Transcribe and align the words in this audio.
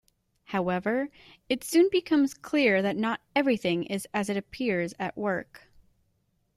However, 0.45 1.09
it 1.47 1.63
soon 1.63 1.87
becomes 1.91 2.33
clear 2.33 2.81
that 2.81 2.97
not 2.97 3.21
everything 3.35 3.83
is 3.83 4.07
as 4.15 4.29
it 4.29 4.35
appears 4.35 4.95
at 4.97 5.15
work. 5.15 5.67